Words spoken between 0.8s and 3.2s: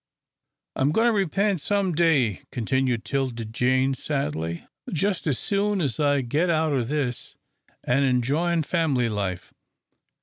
goin' to repent some day," continued